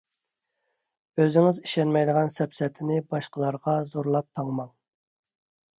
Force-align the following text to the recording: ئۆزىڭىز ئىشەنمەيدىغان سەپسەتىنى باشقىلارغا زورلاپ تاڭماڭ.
ئۆزىڭىز 1.23 1.59
ئىشەنمەيدىغان 1.65 2.33
سەپسەتىنى 2.37 2.99
باشقىلارغا 3.13 3.79
زورلاپ 3.93 4.31
تاڭماڭ. 4.41 4.75